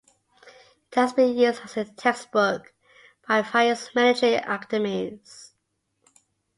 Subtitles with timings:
[0.91, 2.73] It has been used as a text book
[3.27, 5.53] by various military academies.